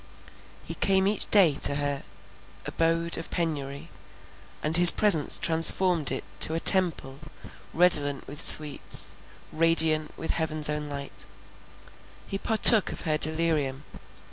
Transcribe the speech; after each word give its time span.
He 0.63 0.73
came 0.73 1.05
each 1.05 1.29
day 1.29 1.53
to 1.61 1.75
her 1.75 2.01
abode 2.65 3.19
of 3.19 3.29
penury, 3.29 3.91
and 4.63 4.75
his 4.75 4.89
presence 4.89 5.37
transformed 5.37 6.11
it 6.11 6.23
to 6.39 6.55
a 6.55 6.59
temple 6.59 7.19
redolent 7.71 8.25
with 8.27 8.41
sweets, 8.41 9.11
radiant 9.51 10.11
with 10.17 10.31
heaven's 10.31 10.69
own 10.71 10.89
light; 10.89 11.27
he 12.25 12.39
partook 12.39 12.91
of 12.91 13.01
her 13.01 13.19
delirium. 13.19 13.83